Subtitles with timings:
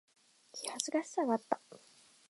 [0.51, 1.61] 気恥ずかしさがあった。